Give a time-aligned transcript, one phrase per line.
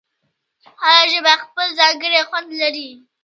[0.81, 2.89] هره ژبه خپل ځانګړی خوند لري.